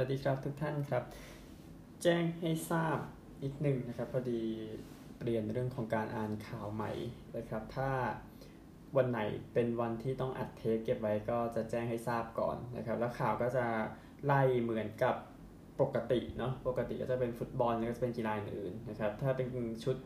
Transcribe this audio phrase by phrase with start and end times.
[0.00, 1.04] วัสดีครับทุกท่านครับ
[2.02, 2.98] แจ้งให้ทราบ
[3.42, 4.42] อีกหนึ่งนะครับพอดี
[5.18, 6.92] เปลี่ยนเรื่องของการอ่านข่าวใหม่
[7.36, 7.90] นะครับ ถ้า
[8.96, 9.20] วันไหน
[9.54, 13.64] เป็นวันที่ต้องอัดเทปเก็บไว้ก็จะแจ้งให้ทราบก่อนนะครับ แล้วข่าวก็จะ
[14.24, 15.14] ไล่เหมือนกับ
[15.80, 19.48] ปกติเนาะปกติก็จะเป็นฟุตบอลแล้วก็จะเป็นกีฬาอื่นนะครับ ถ้าเป็น
[19.84, 19.96] ชุด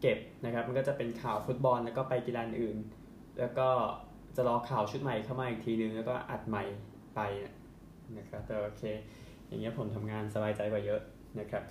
[0.00, 2.78] เก็บนะครับ มันก็จะเป็นข่าวฟุตบอลแล้วก็ไปกีฬาอื่น
[3.38, 3.68] แล้วก็
[4.36, 6.64] จะรอข่าวชุดใหม่เข้ามาอีกทีนึงแล้วก็อัดใหม่
[7.16, 7.20] ไป
[8.18, 8.84] นะครับแต่โอเค
[9.48, 11.00] อย่างเงี้ยผมทำงานสบายใจกว่าเยอะ
[11.40, 11.62] นะครับ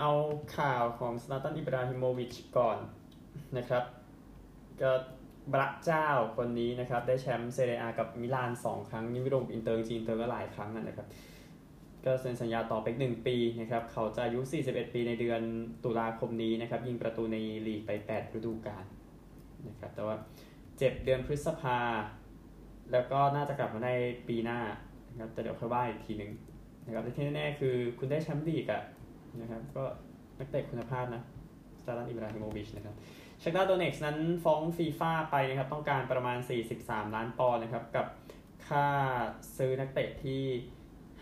[0.00, 0.12] เอา
[0.58, 2.78] ข่าวของซลาตันอิบราฮิโมวิชก่อน
[3.56, 3.84] นะครับ
[4.82, 4.92] ก็
[5.52, 11.06] พระเจ้าคนนี้นะครับ ได้แชมป์เซเรียกับมิลาน 2 ครั้งนี่ไม่รวมอินเตอร์จีนเตอร์ก็หลายครั้งนะครับ
[12.04, 15.42] ก็เซ็นสัญญาต่อไปหนึ่งปีนะครับ เขาจะอายุ 41 ปีในเดือน
[15.84, 18.84] ตุลาคมนี้นะครับ ยิงประตูในลีกไป 8 ฤดูกาล
[19.68, 20.16] นะครับ แต่ว่า
[20.78, 21.78] เจ็บเดือนพฤษภา
[22.92, 23.94] แล้วก็น่าจะกลับมาได้
[24.28, 24.60] ปีหน้า
[25.10, 26.30] นะครับแต่เดี๋ยวค่อยว่าอีกทีหนึ่ง
[26.86, 28.82] นะครับแต่ที่แน่ๆคือคุณได้แชมป์ลีกอะ
[29.40, 29.84] นะครับก็
[30.38, 31.22] นักเตะคุณภาพนะ
[31.80, 32.94] สตาร์ลันอิบราฮิโมวิชนะครับ
[33.42, 36.38] ชักดาโดเน็กซ์นั้นฟ้องฟีฟ่าไปนะครับต้องการประมาณ
[36.76, 38.06] 43 ล้านปอนด์นะครับกับ
[38.68, 38.86] ค่า
[39.56, 40.42] ซื้อนักเตะที่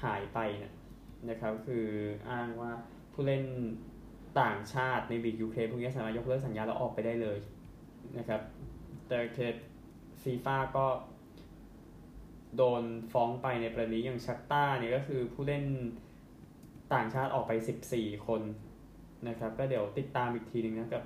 [0.04, 0.72] หายไปนะ
[1.30, 1.86] นะครับคือ
[2.30, 2.72] อ้างว่า
[3.12, 3.44] ผู้เล่น
[4.40, 7.38] ต่างชาติในบีกยูเครนพวกนี้สามารถยกเลิกสัญญาแล้วออกไปได้เลย
[8.18, 8.40] นะครับ
[9.08, 9.38] แต่เค
[10.22, 10.86] ฟีฟ่าก็
[12.56, 15.64] โดนฟ้องไปในประเด็นนี้อย่างชักต้าเนี่ยก็คือผู้เล่น
[16.94, 17.52] ต่างชาติออกไป
[17.88, 18.42] 14 คน
[19.28, 21.02] นะครับ ก็เดี๋ยวติดตามอีกทีหนึ่งนะกับ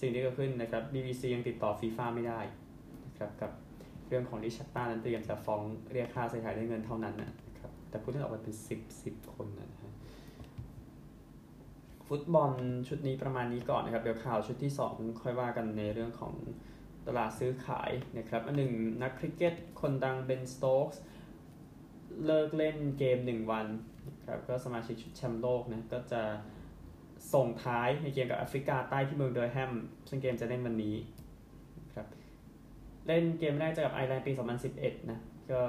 [0.00, 2.40] สิ่งที่เกิดขึ้นนะครับ BBC ยังติดต่อฟีฟ่าไม่ได้
[3.06, 3.50] นะครับกับ
[4.08, 9.92] เรื่องของที่ชักต้านั้นเตรียมจะฟ้องเรียกค่าเสียหายด้วยเงินเท่านั้นนะครับ แต่ผู้เล่นออกไปเป็น 10 10 คนนะฮะ
[12.08, 12.52] ฟุตบอล
[12.88, 16.34] ชุดนี้ประมาณนี้ก่อนนะครับ เดี๋ยวข่าวชุดที่ 2 ค่อยว่ากันในเรื่องของ
[17.06, 21.02] ตลาดซื้อขายนะครับอันหนึ่งนักคริกเก็ตคนดังเบนสโต๊กส์
[22.26, 23.66] เลิกเล่นเกม 1 วัน
[24.08, 26.22] นะครับก็สมาชิกชุดแชมป์โลกนะก็จะ
[27.34, 29.72] ส่งท้ายในเกมกับแอฟริกาใต้ที่เมืองเดอร์แฮม
[30.08, 30.96] ซึ่งเกมจะเล่นวันนี้
[31.94, 32.06] ครับ
[33.06, 34.32] เล่นเกมแรกเจอกับไอร์แลนด์ปี
[34.70, 35.18] 2011 นะ
[35.52, 35.60] ก็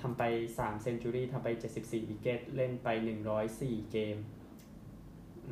[0.00, 0.22] ทำไป
[0.56, 1.48] 3 century ทำไป
[1.78, 2.88] 74 wicket เล่นไป
[3.40, 4.16] 104 เกม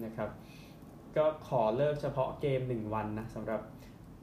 [0.05, 0.31] นะครับ
[1.17, 3.61] ก็ขอเลิกเฉพาะเกม 1 วันนะสำหรับ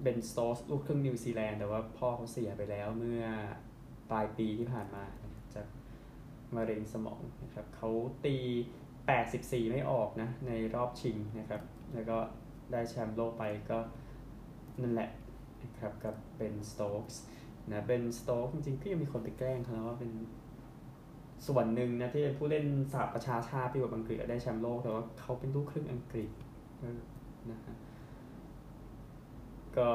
[0.01, 3.23] เบนสโตกส์ลูกครึ่งนิวซีแลนด์แต่ว่าพ่อเขาเสียไปแล้วเมื่อ
[4.11, 5.03] ปลายปีที่ผ่านมา
[5.55, 5.65] จาก
[6.55, 7.89] มะเร็งสมองนะครับเขา
[8.25, 8.37] ตี
[9.03, 11.61] 84 ไม่ออกนะ ในรอบชิงนะครับ
[11.93, 12.17] แล้วก็
[12.71, 13.79] ได้แชมป์โลกไปก็
[14.81, 15.09] นั่นแหละ
[15.63, 17.21] นะครับกับเบนสโตกส์
[17.71, 20.11] นะเบนสโตกจริงๆก็ยังมีคนไปแกล้งเขาว่าเป็น
[21.47, 26.29] ส่วนหนึ่งนะที่เป็นผู้เล่นสหประชาชาติที่กับอังกฤษได้แชมป์โลกแต่ว่าเขาเป็นลูกครึ่งอังกฤษ
[27.51, 27.75] นะฮะ
[29.77, 29.89] ก็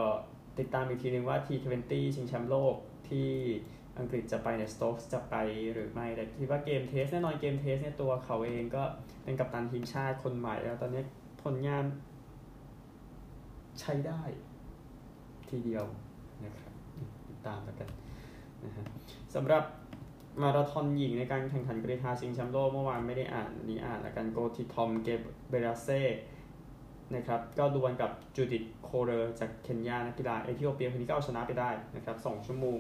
[0.59, 2.75] ติดตามอีกทีนึงว่า T20 ชิงแชมป์โลก
[3.09, 3.29] ที่
[3.99, 5.35] อังกฤษจะไปเบนสโต๊กจะไป
[5.73, 8.83] หรือไม่ แต่คิดว่าเกม Test แน่นอนเกม Test เนี่ยตัวเขาเองก็
[9.25, 11.03] เป็นกัปตันทีมชาติคนใหม่ แล้วตอนนี้
[11.43, 11.85] ผลงาน
[13.81, 14.23] ใช้ได้
[15.51, 15.85] ทีเดียว
[16.45, 16.73] นะครับ
[17.29, 17.89] ติดตามกัน
[18.65, 18.85] นะฮะ
[19.35, 19.65] สำหรับ
[20.43, 25.09] มาราธอนหญิงในการแข่งขันกรีฑาชิงแชมป์โลกเมื่อวานไม่ได้อ่านนี้อ่านแล้วกันโกทิทอมเก
[25.49, 25.89] เบราเซ
[27.15, 32.79] นะครับก็ดวลกับจูดิตโคเรอร์จากเคนยานักกีฬาเอธิโอเปียคนนี้ก็เอาชนะไปได้นะครับ2ชั่วโมง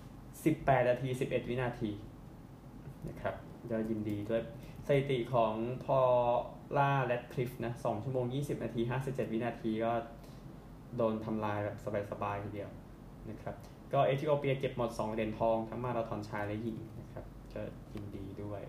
[0.00, 1.90] 18 นาที 11 วินาที
[3.08, 3.34] นะครับ
[3.70, 4.42] จะยินดีด้วย
[4.86, 5.52] สถิติของ
[5.84, 6.00] พอ
[6.76, 9.92] ล่าแรดคลิฟนะ2ชั่วโมง 20 นาที 57 วินาทีก็
[10.96, 11.76] โดนทำลายแบบ
[12.12, 12.70] สบายๆทีเดียว
[13.30, 13.54] นะครับ
[13.92, 17.24] ก็เอธิโอเปียเก็บหมด 2เหรียญทองทั้งมาราธอนชายและหญิงนะครับ
[17.54, 17.62] ก็
[17.94, 18.62] ยินดีด้วย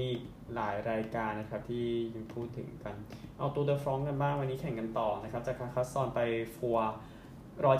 [0.00, 0.08] มี
[0.54, 2.96] หลายรายการนะครับที่ยังพูดถึงกัน
[3.38, 6.20] เอาตัวเดอะฟรองกันบ้างวันนี้แข่งกันต่อนะครับ จากคาคัสซอนไป
[6.56, 6.78] ฟัว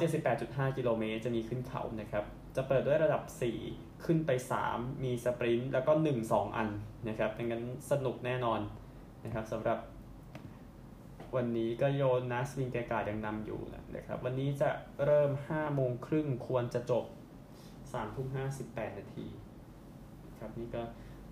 [0.06, 2.24] 178.5 กิโลเมตร จะมีขึ้นเขานะครับ
[2.56, 3.22] จะเปิดด้วยระดับ
[3.64, 4.30] 4 ขึ้นไป
[4.66, 6.68] 3 มีสปรินต์แล้วก็ 1 2 อัน
[7.08, 8.60] นะครับดังนั้นสนุกแน่นอน
[9.24, 9.78] นะครับสำหรับ
[11.36, 13.60] วันนี้ก็โยนนัสวินแกกาดยังนำอยู่
[13.96, 14.70] นะครับ วันนี้จะ
[15.04, 17.04] เริ่ม 5 โมงครึ่งควรจะจบ
[17.60, 18.28] 3ทุ่ม
[18.62, 19.26] 58 นาที
[20.38, 20.82] ครับนี่ก็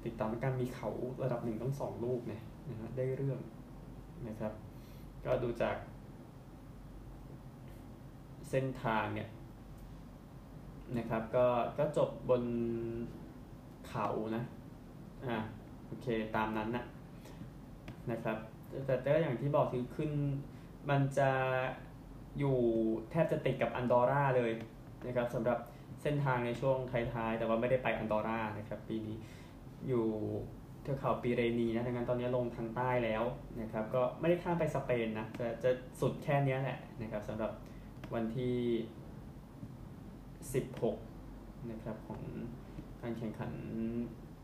[0.04, 0.90] ติดตามการมีเขา
[1.22, 3.40] ระดับหนึ่งต้องสองลูกเนี่ยนะฮะได้เรื่อง
[4.28, 4.52] นะครับ
[5.24, 5.76] ก็ดูจาก
[8.50, 9.28] เส้นทางเนี่ย
[10.98, 11.46] นะครับก็
[11.78, 12.42] ก็จบบน
[13.88, 14.44] เขานะ
[15.26, 15.38] อ่า
[15.86, 16.06] โอเค
[16.36, 16.84] ตามนั้นนะ
[18.10, 18.36] นะครับ
[18.86, 20.10] แต่แต่อย่างที่บอกคือขึ้น
[20.90, 21.30] มันจะ
[22.38, 22.58] อยู่
[23.10, 24.52] แทบจะติดกับอันดอร่าเลย
[25.06, 25.58] นะครับสำหรับ
[26.02, 26.76] เส้นทางในช่วง
[27.14, 29.16] ท้ายๆ แต่ว่าไม่ได้ไปอันดอร่านะครับปีนี้
[29.88, 30.04] อยู่
[30.82, 33.25] เทือกเขาปีเรนีนะดังนั้นตอนนี้ลงทางใต้แล้ว
[33.60, 35.70] นะครับก็ไม่ได้ข้ามไปสเปนนะจะจะ
[36.00, 37.50] สุดแค่นี้แหละนะครับสำหรับ
[38.14, 38.56] วันที่
[40.75, 42.20] 16นะครับของ
[43.02, 43.52] การแข่งขัน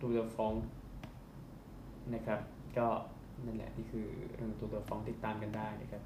[0.00, 0.54] ตูเดฟอง
[2.14, 2.40] นะครับ
[2.78, 2.88] ก็
[3.46, 6.02] นั่นแหละนี่คือเรื่องตัวตัวฟองติดตามกันได้นะครับ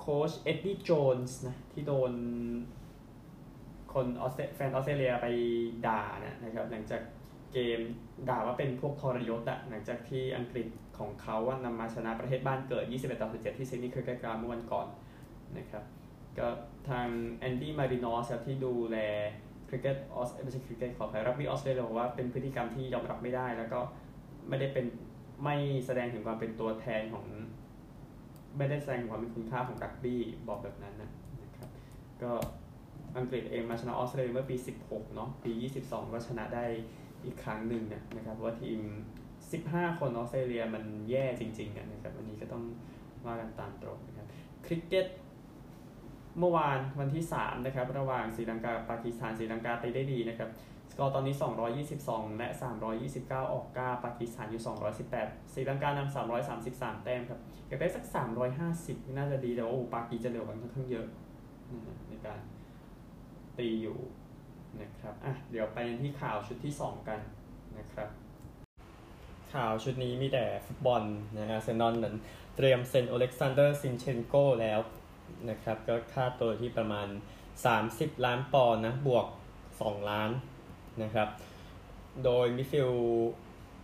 [0.00, 2.12] โค้ชเอ็ดดี้โจนส์นะที่โดน
[3.92, 5.26] คนออสเตแฟนออสเตรเลียไป
[5.86, 7.00] ด่านะนะครับหลังจาก
[7.54, 7.80] เกม
[8.28, 10.66] ด่าว่าเป็นพวกทรยศอะหลังจากที่อังกฤษ
[10.98, 14.86] ของเขาว่านำมาชนะประเทศบ้านเกิด 21ต่อ17 ที่ซิดนีย์คือใกล้ๆเมื่อวันก่อน
[15.58, 15.84] นะครับ
[16.38, 16.46] ก็
[16.88, 18.98] ทางแอนดี้มารินอสที่ดูแล
[19.68, 23.80] คริกเก็ตออสไม่ใช่คริกเก็ตขออภัยรักบี้ออสเตรเลียบอกว่าเป็นพฤติกรรมที่ยอมรับไม่ได้ แล้วก็
[24.48, 24.86] ไม่ได้เป็น
[25.44, 27.26] ไม่แสดงถึงความเป็นตัวแทนของ
[28.56, 31.10] ไม่ได้แสดงความมีคุณค่าของรักบี้บอกแบบนั้นนะ
[31.56, 31.68] ครับ
[32.22, 32.32] ก็
[33.16, 35.52] อังกฤษเองมาชนะออสเตรเลียเมื่อปี 16 เนาะปี
[35.84, 36.66] 22 ก็ชนะได้
[37.26, 37.82] อีกครั้งหนึ่ง
[38.16, 38.80] นะครับว่าทีม
[39.40, 42.64] 15 คนออสเตรเลียมันแย่จริงๆนะครับวันนี้ก็ต้อง
[43.26, 44.26] ว่ากันตามตรงนะครับ
[44.66, 45.06] คริกเก็ต
[46.38, 50.50] เมื่อวานวันที่ 3 นะครับ ระหว่างศรีลังกาปากีสถานศรีลังกาไปได้ดีนะครับ
[50.90, 51.34] สกอร์ตอนนี้
[51.86, 52.48] 222 และ
[53.00, 54.62] 329 ออก9ปากีสถานอยู่
[55.08, 56.14] 218ศรีลังกานำ
[56.56, 58.04] 333 แต้มครับอยากได้สัก
[58.60, 61.06] 350 น่าจะดีแต่ว่าโอ้ปากีจะเร็วกันค่อนข้างเยอะ
[62.08, 62.40] ในการ
[63.58, 63.98] ตีอยู่
[64.82, 67.20] นะครับอะเดี๋ยวไปที่ข่าวชุดที่ 2 กัน
[67.78, 68.08] นะครับ
[69.54, 71.02] ข่าวชุดนี้มีแต่ฟุตบอล
[71.38, 72.16] นะฮะอาร์เซนอลนั้น
[72.56, 74.80] เตรียมเซ็นโอเล็กซานเดอร์ซินเชนโกแล้ว
[75.50, 77.08] นะครับก็ค่าตัวที่ประมาณ
[77.66, 79.26] 30 ล้านปอนด์นะบวก
[79.72, 80.30] 2 ล้าน
[81.02, 81.28] นะครับ
[82.24, 82.90] โดยมิดฟิลด์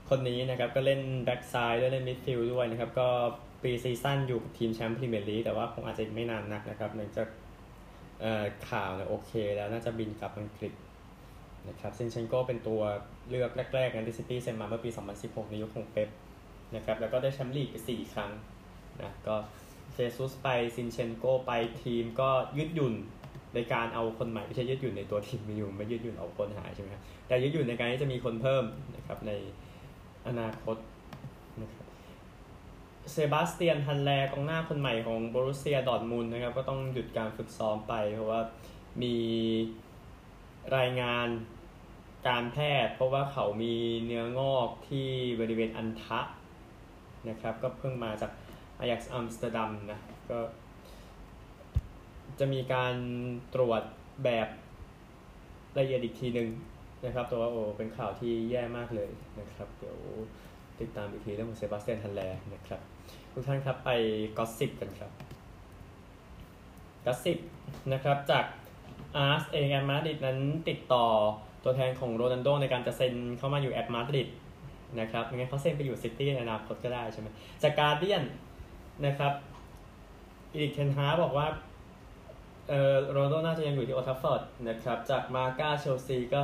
[0.09, 3.09] คนนี้นะครับก็เล่นแบ็กซ้ายด้วยเล่นมิดฟิลด้วยนะครับ ก็
[3.63, 7.29] pre-season อยู่กับทีมแชมป์พรีเมียร์ลีกแต่ว่าคงอาจจะไม่นานนักนะครับเนื่องจาก
[8.69, 10.73] ข่าวเนี่ยโอเคแล้วน่าจะบินกลับอังกฤษ
[11.69, 12.81] นะครับซินเชนโกเป็นตัว
[13.29, 14.91] เลือกแรกๆที่ซิตี้เซ็นมาเมื่อปี
[15.21, 16.09] 2016 ในยุคของเป๊ป
[16.77, 18.31] นะครับแล้วก็ได้แชมป์ลีกไป 4 ครั้ง
[19.03, 19.37] นะก็
[19.95, 20.47] เจซุสไป
[20.77, 21.53] ซินเชนโกไป
[21.83, 22.95] ทีมก็ยืดหยุ่น
[23.55, 28.65] ในการเอาคนใหม่ไม่ใช่ยืดหยุ่นในตัวทีมมีอยู่ไม่ยืดหยุ่นเอาคนหายใช่ไหมครับแต่ยืดหยุ่นในการที่จะมีคนเพิ่ม
[28.97, 29.33] นะครับใน
[30.29, 30.77] อนาคต
[33.13, 38.41] เซบาสเตียนฮาแลร์กองหน้าคนใหม่ของโบรุสเซียดอร์ทมุนด์นะครับ ก็ต้องหยุดการฝึกซ้อมไป เพราะว่า
[39.03, 39.17] มี
[40.77, 41.29] รายงาน
[42.29, 43.75] การแพทย์ เพราะว่าเขามี
[44.05, 45.09] เนื้องอกที่
[45.41, 46.21] บริเวณอัณฑะ
[47.29, 48.33] นะครับ ก็เพิ่งมาจาก
[48.81, 50.39] อายักซ์อัมสเตอร์ดัมนะก็
[52.39, 52.95] จะมีการ
[53.55, 53.83] ตรวจ
[54.25, 54.49] แบบ
[55.79, 56.49] ละเอียดอีกทีหนึ่ง
[57.05, 59.11] นะครับแต่ว่าโอ้เป็นข่าวที่แย่มากเลย
[59.41, 59.99] นะครับ เดี๋ยว
[60.81, 62.23] ติดตามอีกทีเรื่องของเซบาสเตียนฮาแลร์
[62.55, 62.81] นะครับ
[63.33, 63.91] ทุกท่านครับไป
[64.39, 65.11] gossip กันครับ
[67.07, 67.39] gossip
[67.93, 68.45] นะครับจาก
[69.17, 70.39] อาร์สเองแอตมาดริดนั้น
[70.69, 71.07] ติดต่อ
[71.65, 74.29] ตัวแทนของโรนัลโดในการจะเซ็นเข้ามาอยู่แอตมาดริด
[75.01, 77.29] นะครับงั้นเขาเซ็นไปอยู่ซิตี้ในอนาคตก็ได้ใช่ไหม
[77.63, 78.25] จากการ์เดียน
[79.07, 79.33] นะครับ
[80.57, 81.47] เอริคเทนฮากบอกว่า
[82.69, 86.43] เอ่อโรนัลโดน่าจะยังอยู่ที่โอลด์แทรฟฟอร์ดนะครับจากมาร์ก้าเชลซีก็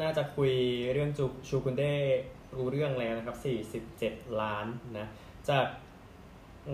[0.00, 0.52] น่าจะคุย
[0.92, 1.94] เรื่องจูลส์คุนเด้
[2.56, 3.36] รู้เรื่องแล้วนะครับ
[4.02, 4.66] 47 ล้าน
[4.98, 5.06] นะ
[5.48, 5.66] จาก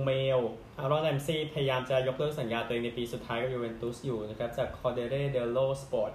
[0.02, 0.41] เมล
[0.79, 6.12] อารอนแรมซีย์พยายามจะยกเลิกสัญญาตัวเองในปีสุดท้ายกับยูเวนตุสอยู่นะครับ จากคอร์ริเอเรเดลโลสปอร์ต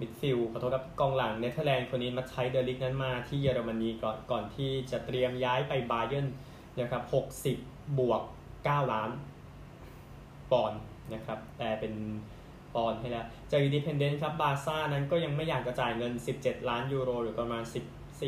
[0.00, 6.26] มิดฟิลด์ขอโทษครับกองหลังเนเธอร์แลนด์คนนี้มัทไธส์เดอลิกต์นั้นมาที่เยอรมนีก่อนก่อนที่จะเตรียมย้ายไปบาเยิร์น
[6.80, 7.02] นะครับ
[7.52, 8.22] 60 บวก
[8.56, 9.10] 9 ล้าน
[10.50, 10.80] ปอนด์
[11.14, 11.94] นะครับแต่เป็น
[12.74, 17.62] ปอนด์ให้แล้ว จากอินดิเพนเดนต์ครับบาร์ซ่านั้นก็ยังไม่อยากจะจ่ายเงิน 17 ล้านยูโร หรือประมาณ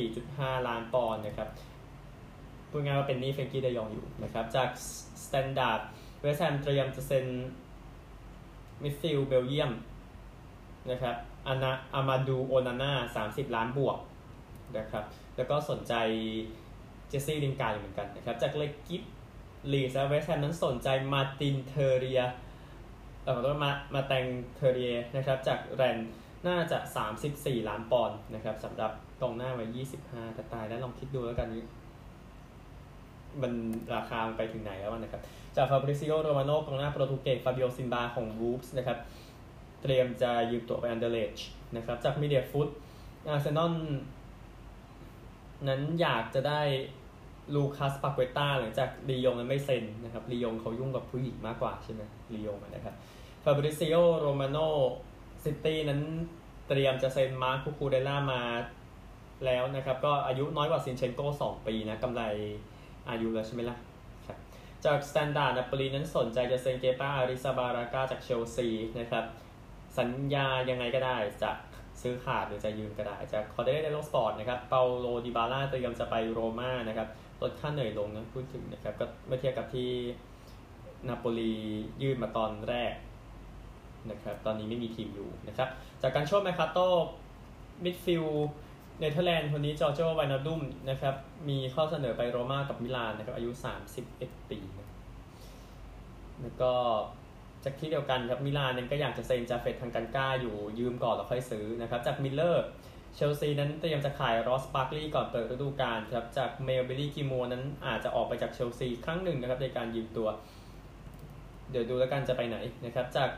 [0.01, 1.49] 14.5 ล้านปอนด์นะครับ
[2.71, 4.69] พูดง่ายว่าเป็นหนี้เฟรงกี้เดอยองอยู่นะครับ จาก
[5.25, 5.81] สแตนดาร์ด
[6.21, 7.27] เวสแฮมเตรียมจะเซ็น
[8.83, 9.73] มิดฟิลด์เบลเยียม
[10.91, 13.99] นะครับอานาอามาดูโอนาน่า30 ล้านบวก
[14.79, 15.05] นะครับ
[15.37, 15.95] แล้วก็สนใจ
[17.09, 19.03] เจสซี่ลินการ์ดอยู่เหมือนกันนะครับ จากเลกิป
[19.73, 22.23] ลีดส์และเวสแฮมนั้นสนใจมาร์ตินเทเรีย
[23.23, 25.99] เออขอโทษมามาร์แตงแตร์ริเยร์นะครับ จากแรน
[26.47, 26.79] น่าจะ
[27.25, 29.65] 34 ล้านปอนด์นะครับสำหรับกองหน้าวัย
[30.03, 31.49] 25 แต่ตายแล้วลองคิดดูแล้วกัน
[33.43, 33.53] มัน
[33.95, 35.23] ราคาไปถึงไหนแล้วนะครับ
[35.57, 38.99] จากฟาบริซิโอโรมาโนกองหน้าโปรตุเกสฟาบิโอซิลวาของวูล์ฟส์นะครับ
[39.83, 41.39] เตรียมจะยืมตัวไปอันเดอร์เลชท์
[41.77, 42.69] นะครับจากมีเดียฟุต
[43.29, 43.75] อาร์เซนอล
[45.69, 46.61] นั้นอยากจะได้
[47.55, 52.03] ลูคัสปาเกต้าหลังจากลียงนั้นไม่เซ็นนะครับลียงเขายุ่งกับผู้หญิงมากกว่าใช่ไหม
[52.35, 52.95] ลียงนะครับ
[53.45, 54.59] ฟาบริซิโอโรมาโน
[55.45, 56.01] ซิตี้นั้น
[56.69, 58.41] เตรียมจะเซ็นมาร์คคูคูเรย่ามา
[59.47, 62.23] แล้วนะครับ ก็อายุน้อยกว่าซินเชนโก้2ปีนะกำไร
[63.09, 63.77] อายุแล้วใช่ไหมล่ะ
[64.27, 64.39] ครับ
[64.85, 68.69] จากสแตนดาร์ดนาโปลีนั้นสนใจจะเซ็นเกปาอาร์ริซาบาลาก้าจากเชลซี
[69.01, 69.25] นะครับ
[69.99, 71.51] สัญญายังไงก็ได้จะ
[72.03, 77.09] ซื้อขาดหรือจะยืมก็ได้จากคอร์ริเอเรเดลโลสปอร์ตนะครับเปาโลดีบาล่าเตรียมจะไปโรม่านะครับ
[77.43, 79.91] ลดค่าเหนื่อยลงนะพูดถึงนะครับก็เมื่อเทียบกับที่
[81.09, 81.53] นาโปลี
[82.03, 82.95] ยื่นมาตอนแรก
[84.11, 85.69] นะครับตอนนี้ไม่มีทีมอยู่นะครับ
[86.03, 86.79] จากคัลโชเมอร์คาโต
[87.85, 88.49] มิดฟิลด์
[89.01, 91.15] เนเธอร์แลนด์คนนี้จอร์จินิโอไวนัลดุมนะครับ
[91.49, 93.51] มีข้อเสนอไปโรม่ากับมิลานนะครับ อายุ
[94.01, 94.59] 31 ปี
[96.43, 96.73] แล้วก็
[97.65, 102.65] จากที่เดียวกันครับมิลานเนี่ยก็อยากจะเซ็นจาเฟตทังกังก้าอยู่ยืมก่อนแล้วค่อยซื้อนะครับ จากมิร์เรอร์
[103.15, 110.29] เชลซีนั้นเตรียมจะขายรอสบาร์กลีย์ก่อนเปิดฤดูกาลครับ จากเมลบิลลี่กิลมัวร์นั้นอาจจะออกไปจากเชลซีครั้งหนึ่งนะครับในการยืมตัว
[111.71, 113.31] เดี๋ยวดูแล้วกันจะไปไหนนะครับ จาก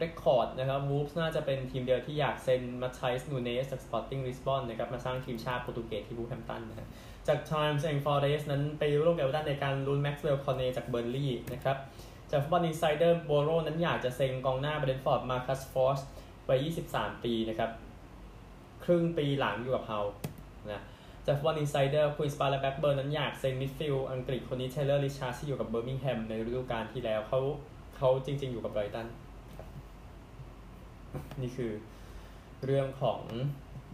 [0.00, 6.88] เรคคอร์ดนะครับวูล์ฟส์น่าจะเป็นทีมเดียวที่อยากเซ็นมาเธอุสนูเนสจากสปอร์ติ้งลิสบอนนะครับมาสร้างทีมชาติโปรตุเกสที่วูล์ฟแฮมป์ตันนะ
[7.28, 11.76] จากไทมส์แองฟอร์เรสนั้นไปร่วมกับด้านในการลุ้นแม็กซ์เวลคอนเนจากเบอร์ลี่นะครับ
[12.30, 16.00] จากฟุตบอลอินไซเดอร์โบโรนั้นอยากจะเซ็งกองหน้าเบรนฟอร์ดมาคัสฟอร์ส
[16.48, 17.70] วัย 23 ปีนะครับ
[18.84, 20.00] ครึ่งปีหลังอยู่กับเฮา
[20.70, 20.82] นะ
[21.26, 27.40] จากฟุตบอลอินไซเดอร์คุยสปาและแบ็กเบิร์นนั้นอยากเซ็งมิดฟิลด์อังกฤษคนนี้เทเลอร์ริชาร์ที่อยู่กับเบอร์มิงแฮมในฤดูกาลที่แล้วเขา
[27.96, 29.06] เขาจริง ๆ อยู่กับไบรตัน
[31.40, 31.72] นี่คือ
[32.64, 33.20] เรื่องของ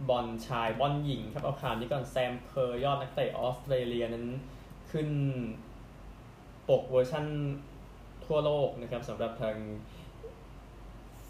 [0.09, 4.25] บอลชายบอลหญิงครับเอาข่าวนี้ก่อนแซมเคอร์ยอดนักเตะออสเตรเลียนั้น
[4.91, 5.09] ขึ้น
[6.69, 7.25] ปกเวอร์ชัน
[8.25, 9.55] ทั่วโลกนะครับสำหรับทาง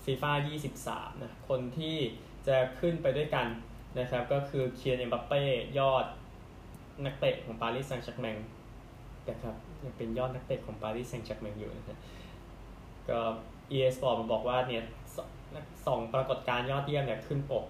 [0.04, 0.32] ฟีฟ่า
[0.78, 1.96] 23 นะ คนที่
[2.48, 3.48] จะขึ้นไปด้วยกัน
[4.00, 5.42] นะครับ ก็คือคีเลียนเอ็มบัปเป้
[5.80, 6.06] ยอด
[7.06, 8.38] นักเตะของปารีสแซงต์แชร์กแมง
[9.30, 12.00] นะครับยังเป็นยอดนักเตะของปารีสแซงต์แชร์กแมงอยู่นะ
[13.10, 13.20] ก็
[13.72, 14.84] EA Sport มาบอกว่าเนี่ย
[15.88, 17.66] สองปรากฏการณ์ยอดเยี่ยมเนี่ยขึ้นปก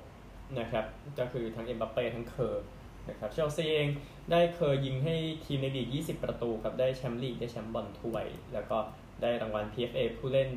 [0.60, 0.86] นะครับ
[1.20, 2.66] ก็คือทั้งเอ็มบัปเป้ทั้งเคอร์
[3.10, 3.88] นะครับเชลซีเอง
[4.32, 8.78] ได้เคยยิงให้ทีมในลีก 20 ประตูครับได้แชมป์ลีกได้แชมป์บอลถ้วย แล้วก็
[9.22, 10.50] ได้รางวัล PFA ผู้เล่น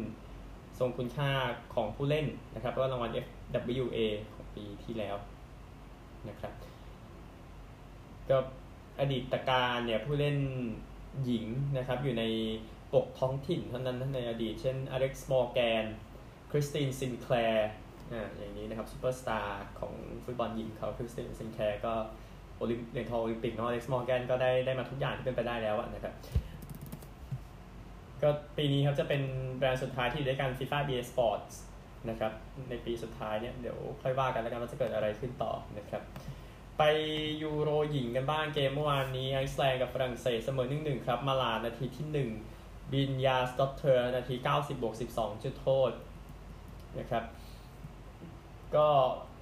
[0.79, 1.31] ทรงคุณค่า
[1.75, 3.11] ของผู้เล่นนะครับแล้วก็รางวัล
[3.63, 3.99] FWA
[4.35, 5.17] ของปีที่แล้ว
[6.29, 6.53] นะครับ
[8.31, 8.37] ก็
[9.01, 10.37] อดีตการเนี่ยผู้เล่น
[11.25, 12.25] หญิงนะครับอยู่ใน
[12.95, 15.85] ปกท้องถิ่นเท่านั้นในอดีต เช่นอเล็กซ์มอร์แกน
[16.51, 17.71] คริสตินซินแคลร์
[18.13, 21.95] อ่าอย่างนี้นะครับซูเปอร์สตาร์ของฟุตบอลหญิงเขาคริสตินซินแคลร์ก็
[22.57, 26.15] โอลิมเหรียญทองโอลิมปิกเนาะอเล็กซ์มอร์แกนก็ได้ได้มาทุกอย่างที่เป็นไปได้แล้วนะครับ
[28.23, 29.23] ก็ปีนี้ครับจะเป็น
[29.59, 31.55] แบรนด์สุดท้ายที่ได้การ FIFA EA Sports
[32.09, 32.33] นะครับ
[32.71, 36.03] ในปีสุดท้ายเนี่ยเดี๋ยวค่อยว่ากันแล้วกันว่าจะเกิดอะไรขึ้นต่อนะครับ
[36.79, 36.83] ไป
[37.43, 42.07] ยูโรหญิงกันบ้างเกมเมื่อวานนี้ไอซ์แลนด์กับฝรั่งเศสเสมอ1 1ครับมาลานาทีที่
[42.53, 45.91] 1บรินยาร์สดอตเทียร์นาที90บวก12 จุดโทษ
[46.99, 47.25] นะครับ
[48.77, 48.89] ก็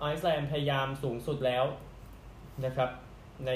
[0.01, 1.65] ไอซ์แลนด์พยายามสูงสุดแล้ว
[2.65, 2.91] นะครับ
[3.47, 3.51] ใน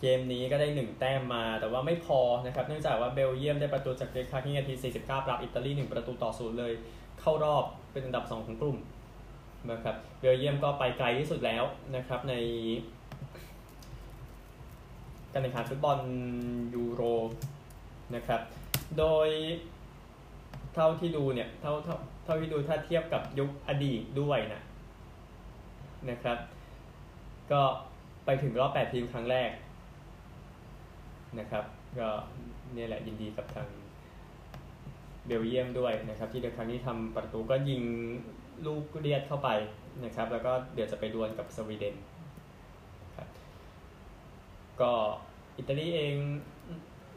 [0.00, 6.72] เกมนี้ก็ได้ 1 แต้มมา แต่ว่าไม่พอนะครับ เนื่องจากว่าเบลเยียมได้ประตูจากเดคาที่นาที 49 ปราบอิตาลี 1 ประตูต่อศูนย์เลย
[7.20, 8.78] เข้ารอบเป็นอันดับ 2 ของกลุ่ม
[9.70, 11.64] นะครับเบลเยียมก็ไปไกลที่สุดแล้ว
[11.96, 12.34] นะครับใน
[15.32, 15.98] การแข่งขันฟุตบอล
[16.74, 17.02] ยูโร
[18.14, 18.40] นะครับ
[18.98, 19.28] โดย
[20.74, 24.62] เท่าที่ดูเนี่ยเท่าเท่าเท่าที่ดูถ้าเทียบกับยุคอดีตด้วยนะ
[26.10, 26.38] นะครับ
[27.52, 27.62] ก็
[28.24, 29.50] ไปถึงรอบ 8 ทีมครั้งแรก
[31.38, 31.64] นะครับ
[31.98, 32.08] ก็
[32.76, 33.68] นี่แหละยินดีกับทาง
[35.26, 37.82] เบลเยียมด้วยนะครับ ที่เดี๋ยวครั้งนี้ทำประตูก็ยิง
[38.66, 39.48] ลูกเลียดเข้าไป
[40.04, 41.96] นะครับ แล้วก็เดี๋ยวจะไปดวลกับสวีเดน
[43.16, 43.28] ครับ
[44.80, 44.92] ก็
[45.58, 46.14] อิตาลีเอง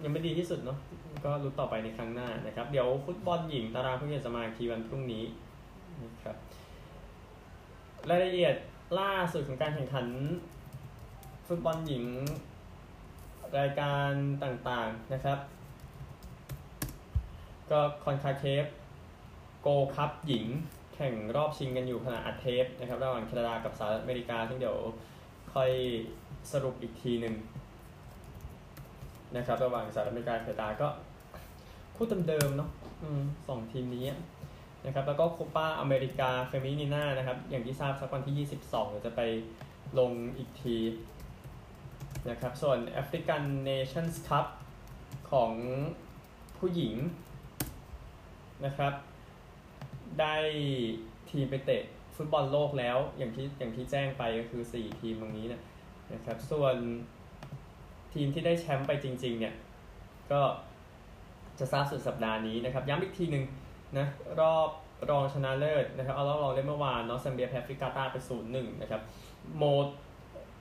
[0.04, 0.78] ยังไม่ดีที่สุดเนาะ
[1.26, 5.24] ก็รู้ต่อไปในครั้งหน้านะครับ เดี๋ยวฟุตบอลหญิงตารางเพิ่งจะมาทีวันพรุ่งนี้
[6.04, 6.36] นะครับ
[8.10, 8.56] รายละเอียด
[9.00, 10.08] ล่าสุดของการแข่งขัน
[11.48, 12.06] ฟุตบอลหญิง
[13.60, 14.12] รายการ
[14.44, 15.40] ต่างๆนะครับ
[17.72, 18.66] ก็คอนคาเคฟ
[19.62, 20.46] โกลด์คัพหญิง
[20.96, 24.78] แข่งรอบชิงกันอยู่ขณะอัดเทปนะครับระหว่างแคนาดากับสหรัฐอเมริกา ซึ่งเดี๋ยว
[25.54, 25.72] ค่อย
[26.52, 27.36] สรุปอีกทีหนึ่ง
[29.38, 30.88] นะครับระหว่างสหรัฐอเมริกาแคนาดาก็
[31.98, 32.70] คู่เดิมๆเนาะ
[33.48, 34.06] สองทีมนี้
[34.86, 39.22] นะครับ แล้วก็โคปาอเมริกาเฟมินีนานะครับ อย่างที่ทราบสักวันที่ 22เดี๋ยวจะไป
[40.00, 40.78] ลงอีกที
[42.30, 44.46] นะครับ ส่วนแอฟริกันเนชั่นส์คัพ
[45.32, 45.52] ของ
[46.58, 46.96] ผู้หญิง
[48.66, 48.94] นะครับ
[50.20, 50.36] ได้
[51.30, 51.84] ทีมไปเตะ
[52.16, 55.62] ฟุตบอลโลกแล้ว อย่างที่อย่างที่แจ้งไปก็คือ 4 ทีมตรงนี้นะ
[56.14, 56.76] นะครับ ส่วน
[58.14, 59.56] ทีมที่ได้แชมป์ไปจริง ๆ เนี่ย
[60.32, 60.42] ก็
[61.60, 63.44] จะทราบสุดสัปดาห์นี้นะครับ ย้ำอีกทีหนึ่ง
[63.98, 64.08] นะ
[64.40, 64.70] รอบ
[65.10, 69.02] รองชนะเลิศนะครับเอารอบรองได้เมื่อวานเนาะแซมเบียแพ้แอฟริกาใต้ไปศูนย์หนึ่งนะครับ
[69.58, 69.88] โมท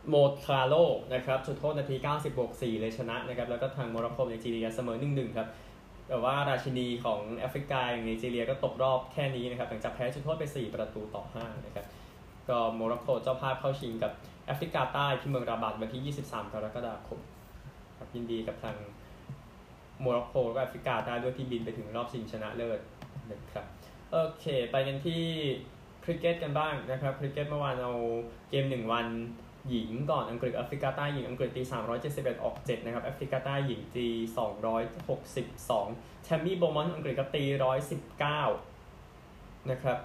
[0.09, 0.75] โมทลาโล
[1.15, 5.49] นะครับจุดโทษนาที 90บวก4เลยชนะนะครับแล้วก็ทางโมร็อกโกไนจีเรียเสมอ 1-1 ครับ
[6.09, 11.87] แต่ว่าราชินีของแอฟริกาอย่างไนจีเรียก็ตกรอบแค่นี้นะครับหลังจากแพ้จุดโทษไป 4 ประตูต่อ 5 นะครับ
[12.49, 14.13] ก็โมร็อกโกเจ้าภาพเข้าชิงกับ
[14.47, 17.21] แอฟริกาใต้ที่เมืองราบัตวันที่ 23 กรกฎาคม
[17.99, 18.77] ครับยินดีกับทาง
[20.01, 22.81] โมร็อกโกและแอฟริกาใต้ด้วยที่บินไปถึงรอบชิงชนะเลิศ
[23.31, 23.65] นะครับ
[24.13, 25.23] โอเค ไปกันที่
[26.05, 27.95] คริกเก็ตกันบ้างนะครับคริกเก็ตเมื่อวานเอา
[28.51, 29.07] เกมหนึ่งวัน
[29.69, 31.63] หญิงก่อนอังกฤษแอฟริกาใต้หญิงอังกฤษตี
[32.03, 34.09] 371 ออก 7 นะครับแอฟริกาใต้หญิงตี
[34.97, 37.45] 262แทมมี่โบมอนต์อังกฤษก็ตี
[38.37, 39.99] 119 นะครับ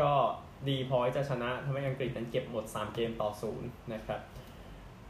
[0.00, 0.12] ก็
[0.68, 4.20] ดีพอจะชนะทำให้อังกฤษนั้นเก็บหมด 3 เกมต่อ 0 นะครับ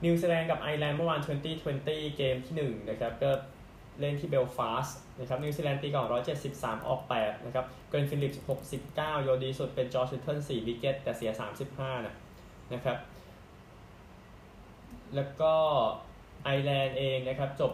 [0.04, 1.20] นิวซีแลนด์กับไอร์แลนด์เมื่อวาน
[1.68, 3.30] 2020 เกมที่ 1 นะครับก็
[4.00, 6.06] เล่นที่เบลฟาสต์นะครับนิวซีแลนด์ตีก่อน
[6.46, 8.42] 173 ออก 8 นะครับเกล็นฟิลลิปส์
[8.82, 11.30] 69 โยนดีสุดเป็นจอชลิตเทิล4 wicket แต่เสีย
[11.68, 12.14] 35 นะ
[12.72, 12.98] นะครับ
[15.14, 15.54] แล้วก็
[16.44, 17.72] ไอร์แลนด์เองนะครับ จบ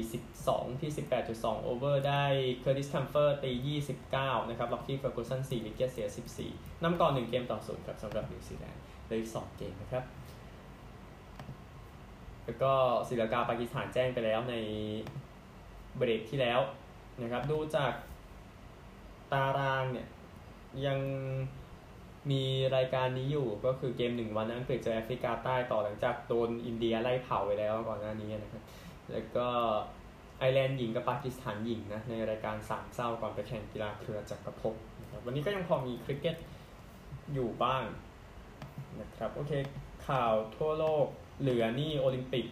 [0.00, 0.90] 142 ที่
[1.28, 2.24] 18.2 over ได้
[2.60, 6.06] เคอร์ติสคัมเฟอร์ตี 29 นะครับล็อกกี้เฟอร์กูสัน4 wicket เสีย
[6.44, 10.04] 14นำก่อน 1 เกมต่อศูนย์ครับสำหรับนิวซีแลนด์เหลืออีก 2 เกมนะครับ
[12.44, 12.72] แล้วก็
[13.08, 14.54] ศรีลังกาปากีสถานแจ้งไปแล้วใน
[15.96, 16.60] เบรกที่แล้ว
[17.22, 17.92] นะครับ ดูจาก
[19.32, 20.08] ตารางเนี่ย
[20.86, 20.98] ยัง
[22.30, 22.42] มี
[22.76, 28.62] รายการนี้อยู่ก็คือเกมหนึ่งวันอังกฤษเจอแอฟริกาใต้ต่อหลังจากโดนอินเดียไล่เผาไปแล้วก่อนหน้านี้นะครับ
[29.12, 29.48] แล้วก็
[30.38, 36.36] ไอร์แลนด์หญิงกับปากีสถานหญิงนะในรายการสามเส้าก่อนไปแข่งกีฬาเครือจักรภพนะครับวันนี้ก็ยังพอมีคริกเก็ต
[37.34, 37.84] อยู่บ้าง
[39.00, 39.52] นะครับโอเค
[40.08, 41.06] ข่าวทั่วโลก
[41.40, 42.46] เหลือนี่โอลิมปิก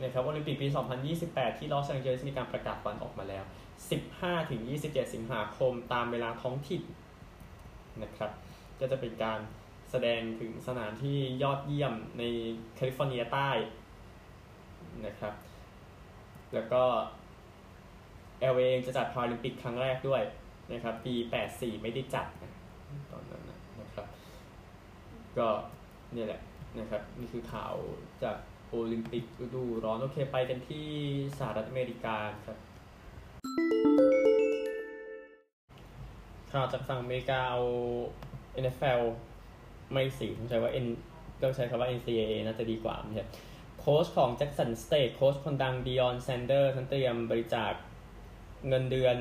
[0.00, 0.68] นะครับโอลิมปิกปี
[1.12, 3.44] 2028 ที่ลอสแองเจลิสมีการประกาศวันออกมาแล้ว
[4.28, 6.82] 15-27 สิงหาคมตามเวลาท้องถิ่น
[8.02, 8.30] นะครับ
[8.80, 9.40] ก็จะเป็นการ
[9.90, 12.22] แสดงถึงสนามที่ยอดเยี่ยมใน
[12.74, 13.50] แคลิฟอร์เนียใต้
[15.06, 15.34] นะครับ
[16.54, 16.82] แล้วก็
[18.54, 20.22] LA เองจะจัดพาราลิมปิกครั้งแรกด้วย
[20.72, 21.14] นะครับปี
[21.48, 22.52] 84 ไม่ได้จัดนะ
[23.10, 23.42] ตอนนั้น
[23.80, 24.06] นะครับ
[25.38, 25.48] ก็
[26.12, 26.40] เนี่ยแหละ
[26.78, 27.74] นะครับ นี่คือข่าว
[28.22, 28.36] จาก
[28.74, 30.86] โอลิมปิกฤดูร้อนโอเคไปกันที่
[31.38, 32.58] สหรัฐอเมริกาครับ
[36.50, 37.62] ข่าวจากฝั่งอเมริกาเอา
[38.62, 39.02] NFL
[39.92, 40.86] ไม่สิต้องใช้ว่า N
[41.42, 43.26] ต้องใช้คำว่า NCAA น่าจะดีกว่าไม่ใช่
[43.78, 47.72] โค้ชของ Jackson State โค้ชคนดัง Dion Sanders ท่านเตรียมบริจาค
[48.68, 49.16] เงินเดือน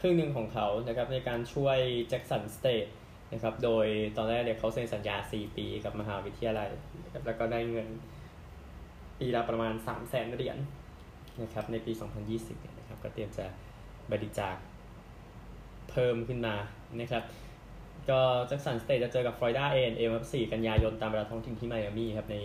[0.00, 1.78] ครึ่งหนึ่งของเขานะครับในการช่วย
[2.10, 2.88] Jackson State
[3.32, 3.86] นะครับโดย
[4.16, 6.68] ตอนแรกเนี่ยเขาเซ็นสัญญา 4 ปีกับมหาวิทยาลัย
[7.26, 7.88] แล้วก็ได้เงิน
[9.18, 10.58] ปีละประมาณ 3 0 0แสนเหรียญ
[11.42, 11.92] นะครับในปี
[12.34, 13.46] 2020นะครับก็เตรียมจะ
[14.12, 14.56] บริจาค
[15.90, 16.54] เพิ่มขึ้นมา
[17.00, 17.24] นะครับ
[18.10, 22.36] ก็แจ็คสันสเตทจะเจอกับฟลอริดา A&M 4กันยายนตามเวลาท้องถิ่นที่ไมอามี่ครับใน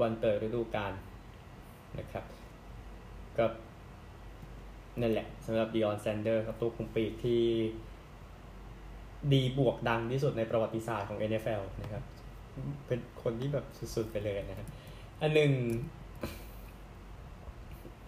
[0.00, 0.92] วันเปิดฤดูกาล
[1.98, 2.24] นะครับ
[3.38, 3.44] ก็
[5.00, 7.42] นั่นแหละสำหรับดิออนแซนเดอร์ครับตัวคุมปีกที่
[9.32, 12.02] ดีบวกดังที่สุดในประวัติศาสตร์ของ NFL นะครับ
[12.86, 13.64] เป็นคนที่แบบ
[13.96, 14.68] สุดๆไปเลยนะครับ
[15.22, 15.52] อันหนึ่ง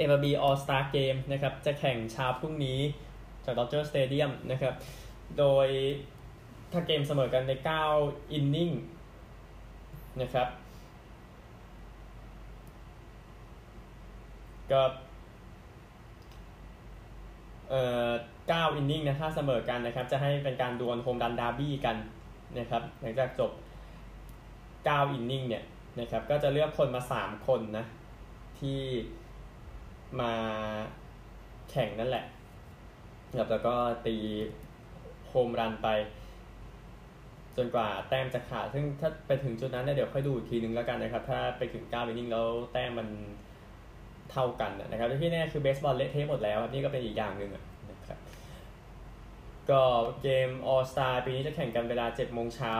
[0.09, 2.79] MLB All Star Game นะครับจะแข่งเช้าพรุ่งนี้
[3.45, 4.75] จาก Dodger Stadium นะครับ
[5.39, 5.67] โดย
[6.73, 7.53] ถ้าเกมเสมอกันใน
[7.93, 8.71] 9 inning
[10.23, 10.49] นะครับ
[14.73, 14.83] ก็
[17.69, 18.11] เอ่อ
[18.69, 21.97] 9อินนิ่งนะถ้าเสมอกันนะครับ จะให้เป็นการดวลโฮมรันดาร์บี้กัน
[22.59, 23.51] นะครับ หลังจากจบ
[24.37, 25.65] 9 อินนิ่งเนี่ย
[26.01, 27.87] นะครับก็จะเลือกคนมา 3 คนนะ
[28.59, 28.81] ที่
[30.21, 30.33] มา
[31.71, 32.25] แข่งนั่นแหละ
[33.39, 33.75] ครับแล้วก็
[34.07, 34.17] ตี
[35.29, 35.89] โฮมรันไป
[37.57, 43.09] จนกว่าแต้มจะขาด ซึ่งถ้าไปถึงจุดนั้นเนี่ยเดี๋ยวค่อยดูอีกทีนึงแล้วกันนะครับ ถ้าไปถึง9 inning แล้วแต้มมัน
[44.33, 47.51] เท่ากันนะครับที่แน่คือเบสบอลเละเทะหมดแล้วนี่ก็เป็นอีกอย่างหนึ่ง
[47.91, 48.19] นะครับ
[49.71, 49.83] ก็
[50.23, 52.75] เกม All Star ปีนี้จะแข่งกันเวลา7โมงเช้า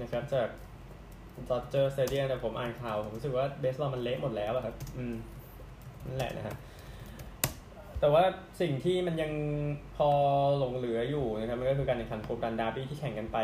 [0.00, 0.48] นะครับจาก
[1.50, 5.14] ดอ d เจอร์สเตเดียมแต่ผมอ่านข่าว ผมรู้สึกว่าเบสบอลมันเละหมดแล้วอะครับ อืม
[6.06, 6.56] นั่นแหละนะฮะ
[8.00, 8.24] แต่ว่า
[8.60, 9.32] สิ่งที่มันยัง
[9.96, 10.10] พอ
[10.58, 13.38] หลงเหลืออยู่นะครับมันก็คือการแข่งขันโครันดาร์บี้ที่แข่งกันไป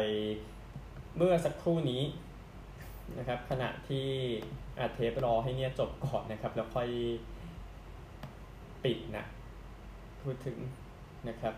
[1.16, 2.02] เมื่อสักครู่นี้
[3.18, 4.06] นะครับ ขณะที่
[4.78, 6.88] อัดเทปรอให้เนี่ยจบก่อนนะครับ แล้วค่อย
[8.84, 9.24] ปิดนะ
[10.22, 10.58] พูดถึง
[11.28, 11.54] นะครับ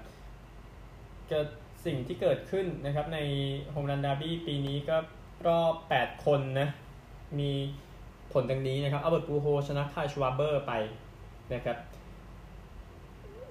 [1.30, 1.38] ก็
[1.86, 3.18] สิ่งที่เกิดขึ้นนะครับใน
[3.70, 4.96] โฮมรันดาร์บี้ปีนี้ก็
[5.46, 6.68] รอบ 8 คนนะ
[7.38, 7.50] มี
[8.32, 10.72] ผลดังนี้นะครับอัลเบิร์ตปูโฮชนะไคล์ชวาร์เบอร์ไป
[11.54, 11.76] นะครับ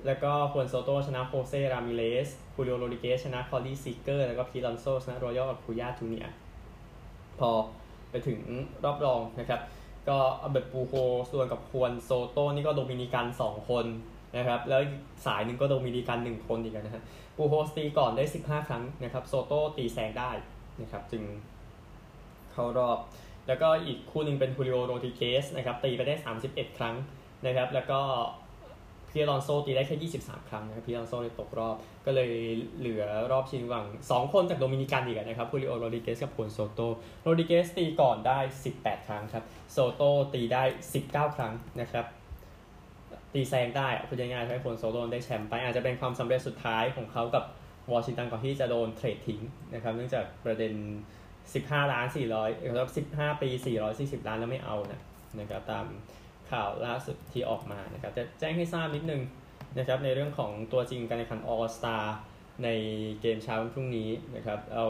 [0.06, 6.28] แล้วก็ฮวนโซโตชนะโฮเซรามิเรซฮูลิโอโรดริเกซชนะคอรี่ซีเกอร์ แล้วก็พีทอลอนโซชนะโรนัลด์อคูยาจูเนียร์
[7.40, 7.52] พอ
[8.12, 8.40] ไปถึง
[8.84, 9.62] รอบรองนะครับ
[10.08, 10.94] ก็อัลเบิร์ตปูโฮ
[11.32, 13.86] ส่วนกับควนโซโตนี่ก็โดมินิกัน 2 คน
[14.38, 14.82] นะครับ แล้ว
[15.26, 17.04] สายหนึ่งก็โดมินิกัน 1 คนอีกนะฮะ
[17.38, 20.32] ปูโฮสตีก่อนได้ 15 ครั้งนะครับ โซโตตีแซงได้
[20.82, 21.24] นะครับ จึง
[22.56, 22.98] เข้ารอบ
[23.48, 26.16] แล้วก็อีกคู่หนึ่งเป็นฮูลิโอโรดริเกซนะครับตีไปได้
[26.48, 26.96] 31 ครั้ง
[27.46, 28.00] นะครับ แล้วก็
[29.10, 32.30] พีทอลอนโซตีได้แค่ 23 ครั้งนะครับพีทอลอนโซเลยตกรอบ ก็เลย
[32.80, 36.80] เหลือรอบชิงระหว่าง 2 คนจากโดมินิกันอีกนะครับฮูลิโอโรดริเกซกับฮวนโซโต
[37.24, 38.40] โรดริเกซตีก่อนได้
[38.74, 40.02] 18 ครั้งครับ โซโต
[40.34, 40.64] ตีได้
[41.02, 42.06] 19 ครั้งนะครับ
[43.34, 47.44] ตีแซงได้พูดง่ายๆให้ฮวนโซโตได้แชมป์ไป อาจจะเป็นความสำเร็จสุดท้ายของเขากับ
[47.94, 49.42] วอชิงตันก่อนที่จะโดน trade ทิ้ง
[49.74, 50.74] นะครับ เนื่องจากประเด็น
[51.54, 53.50] 15ล้าน400เออ15ปี
[53.88, 55.02] 440ล้านแล้วไม่เอานะ
[55.40, 55.86] นะครับตาม
[56.52, 59.22] ข่าวล่าสุดที่ออกมานะครับจะแจ้งให้ทราบนิดนึง
[59.78, 62.04] นะครับในเรื่องของตัวจริงการแข่งขัน All Star
[62.64, 62.70] ใน
[63.22, 64.88] เกมเช้าวันพรุ่งนี้นะครับเอา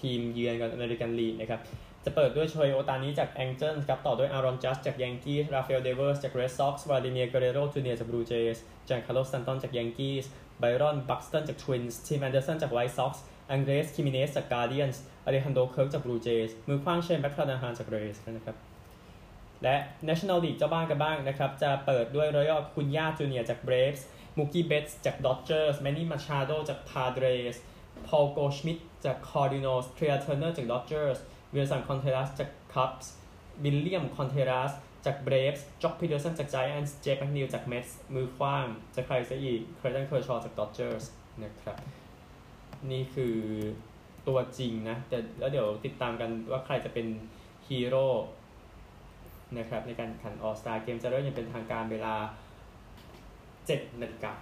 [0.00, 1.60] ทีมเยือนกับอเมริกันลีกนะครับ
[2.04, 10.26] จะเปิดด้วยโชเฮโอตานิจากแองเจิลครับต่อด้วยอารอนจัดจ์จากยังกี้ราฟาเอลเดเวอร์สจากเรดซ็อกซ์วลาดิเมียร์เกเรโรจูเนียร์จากบลูเจย์สจานคาร์โลสแตนตันจากยังกี้ส
[10.62, 18.56] ไบรอนบัคสตันจากทวินส์ทิมแอนเดอร์สันจากไวท์ซ็อกซ์อังเดรสคิมิเนสจากการ์เดียนส์อเลฮันโดเคิร์กจากบลูเจย์สมือขว้างเชนแม็คคลานาฮานจากเรย์สนะครับ
[19.62, 19.76] และ
[20.08, 27.56] National League เจ้าบ้านกันบ้างนะครับ จะเปิดด้วยโรนัลด์อคูนย่าจูเนียร์จากเบรฟส์มูกี้เบตส์จากดอ d เจอร์สแมนนี่มาชาโดจากพาเดรส
[28.06, 31.18] พอลโกชมิดจากคาร์ดินัลส์เทรียเทอร์เนอร์จากดอ d เจอร์ส
[31.52, 33.12] เวลสันคอนเทรัสจากคัพส์
[33.62, 34.72] วิลเลียมคอนเทรัส
[35.06, 41.04] จากเบรฟส์จ็อกพีเดอร์สันจากไจแอนส์เจฟฟ์แมคนีลจากเมทส์มือขว้างจากใครซะอีกเคลย์ตันเคอร์ชอว์จากดอ d เจอร์ส
[41.44, 41.76] นะครับ
[42.90, 43.36] นี่คือ
[44.28, 47.06] ตัวจริงนะ แต่แล้วเดี๋ยวติดตามกันว่าใครจะเป็น
[47.68, 48.06] ฮีโร่
[49.58, 52.14] นะครับ ในการแข่งขัน All Star Game จะเริ่มอย่างเป็นทางการเวลา
[53.08, 54.32] 7นาฬิกา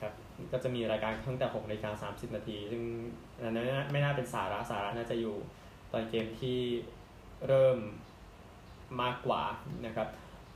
[0.00, 0.12] ครับ
[0.52, 2.82] ก็จะมีรายการตั้งแต่6นาฬิกา30 นาที ซึ่ง
[3.42, 5.36] อันนั้นไม่น่าเป็นสาระสาระน่าจะอยู่
[5.92, 6.58] ตอนเกมที่
[7.46, 7.78] เริ่ม
[9.00, 9.42] มากกว่า
[9.86, 10.08] นะครับ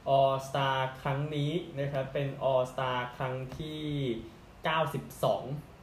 [0.09, 0.69] ออสตา
[1.03, 3.83] ครั้งนี้นะครับเป็นออสตาครั้งที่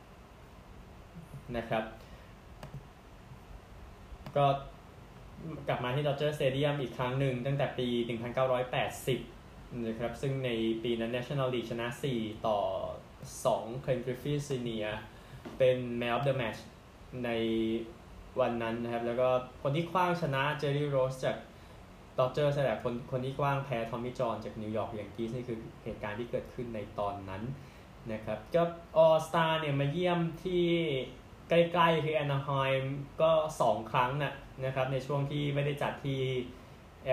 [0.01, 1.83] 92 นะครับ
[4.35, 4.45] ก็
[5.67, 7.87] กลับมาที่ดอ Dodger Stadium อีกครั้งหนึ่งตั้งแต่ปี
[8.65, 10.49] 1980 นะครับซึ่งใน
[10.83, 11.87] ปีนั้น National League ชนะ
[12.17, 12.59] 4 ต่อ
[13.43, 14.95] 2 Ken Griffey Senior
[15.57, 16.59] เป็น Man of the Match
[17.25, 17.29] ใน
[18.39, 19.29] วันนั้นนะครับ แล้วก็
[19.61, 21.35] คนที่คว้างชนะ Jerry Rose จาก
[22.21, 27.43] Dodgers แต่คนคนที่คว้างแพ้ Tommy John จาก New York Yankees นี่คือเหตุการณ์ที่เกิดขึ้นในตอนนั้น
[28.13, 28.63] นะครับก็
[29.05, 30.65] All Star เนี่ยมาเยี่ยมที่
[31.49, 32.49] ใกล้ๆคือแอนนาไฮ
[32.81, 33.31] ม์ก็
[33.63, 34.33] 2 ครั้งนะ
[34.65, 36.19] นะครับในช่วงที่ไม่ได้จัดที่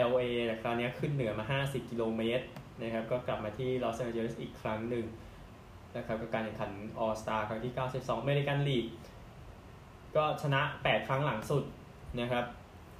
[0.09, 2.45] LA แต่คราวนี้ขึ้นเหนือมา 50 กิโลเมตร
[2.83, 5.07] นะครับก็กลับมาที่ลอสแอนเจลิสอีกครั้งหนึ่ง
[5.97, 6.71] นะครับกับการแข่งขัน
[7.05, 8.87] All Star ครั้งที่ 92 อเมริกันลีก
[10.17, 11.65] ก็ชนะ 8 ครั้งหลังสุด
[12.21, 12.45] นะครับ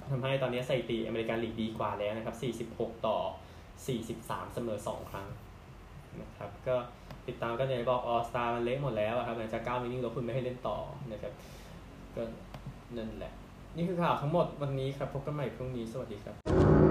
[0.09, 2.35] ทำให้ตอนนี้สถิติอเมริกันลีกดีกว่าแล้วนะครับ
[2.79, 3.17] 46 ต่อ
[3.85, 5.27] 43 เสมอ 2 ครั้ง
[6.21, 6.75] นะครับก็
[7.27, 10.77] ติดตามกันในบอก All Star มันเละหมดแล้วครับหลังจาก9 inning แล้วคุณไม่ให้เล่นต่อ
[11.11, 11.33] นะครับ
[12.15, 12.23] ก็
[12.97, 13.33] นั่นแหละ
[13.75, 16.88] นี่คือข่าวทั้งหมดวันนี้ครับ พบกันใหม่พรุ่งนี้ สวัสดีครับ